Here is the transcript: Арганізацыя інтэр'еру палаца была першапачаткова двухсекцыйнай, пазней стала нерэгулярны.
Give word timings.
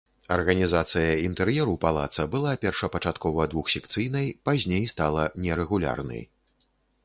Арганізацыя 0.35 1.11
інтэр'еру 1.25 1.75
палаца 1.83 2.25
была 2.37 2.53
першапачаткова 2.65 3.47
двухсекцыйнай, 3.53 4.27
пазней 4.49 4.83
стала 4.97 5.31
нерэгулярны. 5.45 6.19